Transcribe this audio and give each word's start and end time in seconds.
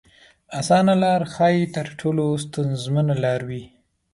اسانه 0.59 0.93
لار 1.03 1.21
ښايي 1.33 1.63
تر 1.75 1.87
ټولو 1.99 2.25
ستونزمنه 2.43 3.13
لار 3.23 3.41
وي. 3.49 3.63